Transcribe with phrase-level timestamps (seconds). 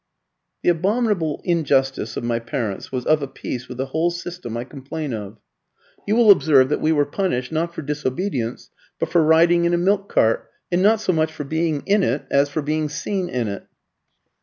[0.63, 4.63] "The abominable injustice of my parents was of a piece with the whole system I
[4.63, 5.37] complain of.
[6.07, 9.77] You will observe that we were punished, not for disobedience, but for riding in a
[9.77, 13.47] milk cart, and not so much for being in it as for being seen in
[13.47, 13.67] it."